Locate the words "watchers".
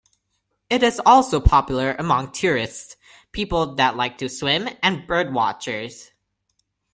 5.31-6.09